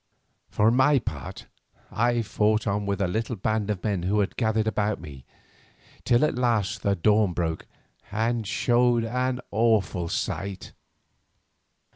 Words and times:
For 0.49 0.71
my 0.71 0.97
part 0.97 1.45
I 1.91 2.23
fought 2.23 2.65
on 2.65 2.87
with 2.87 3.01
a 3.01 3.07
little 3.07 3.35
band 3.35 3.69
of 3.69 3.83
men 3.83 4.01
who 4.01 4.19
had 4.21 4.35
gathered 4.35 4.65
about 4.65 4.99
me, 4.99 5.25
till 6.05 6.25
at 6.25 6.33
last 6.33 6.81
the 6.81 6.95
dawn 6.95 7.33
broke 7.33 7.67
and 8.11 8.47
showed 8.47 9.05
an 9.05 9.41
awful 9.51 10.09
sight. 10.09 10.73